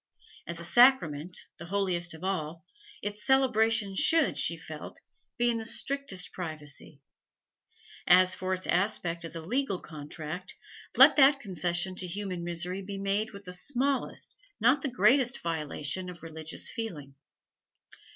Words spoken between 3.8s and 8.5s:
should, she felt, be in the strictest privacy; as